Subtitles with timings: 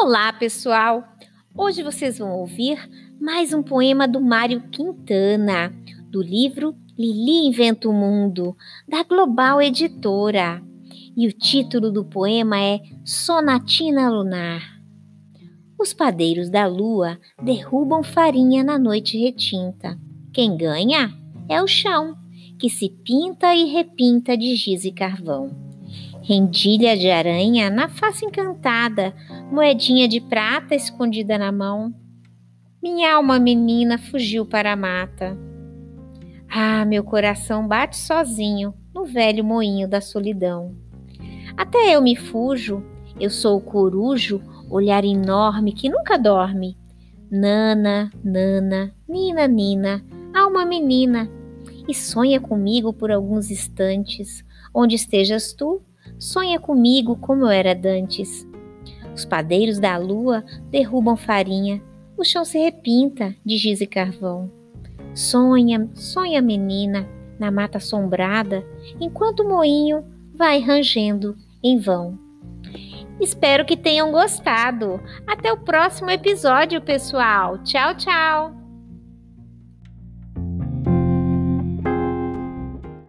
[0.00, 1.02] Olá, pessoal!
[1.56, 2.78] Hoje vocês vão ouvir
[3.20, 5.74] mais um poema do Mário Quintana,
[6.08, 8.56] do livro Lili Inventa o Mundo,
[8.88, 10.62] da Global Editora.
[11.16, 14.62] E o título do poema é Sonatina Lunar.
[15.76, 19.98] Os padeiros da lua derrubam farinha na noite retinta.
[20.32, 21.12] Quem ganha
[21.48, 22.16] é o chão,
[22.56, 25.67] que se pinta e repinta de giz e carvão
[26.28, 29.14] rendilha de aranha na face encantada,
[29.50, 31.94] moedinha de prata escondida na mão.
[32.82, 35.38] Minha alma menina fugiu para a mata.
[36.46, 40.76] Ah, meu coração bate sozinho no velho moinho da solidão.
[41.56, 42.84] Até eu me fujo,
[43.18, 46.76] eu sou o corujo, olhar enorme que nunca dorme.
[47.30, 50.04] Nana, nana, nina, nina,
[50.34, 51.30] alma menina,
[51.88, 55.82] e sonha comigo por alguns instantes, onde estejas tu,
[56.18, 58.46] Sonha comigo como eu era dantes.
[59.14, 61.82] Os padeiros da lua derrubam farinha,
[62.16, 64.50] o chão se repinta de giz e carvão.
[65.14, 68.64] Sonha, sonha menina, na mata assombrada,
[69.00, 72.18] enquanto o moinho vai rangendo em vão.
[73.20, 75.00] Espero que tenham gostado.
[75.26, 77.58] Até o próximo episódio, pessoal.
[77.64, 78.67] Tchau, tchau!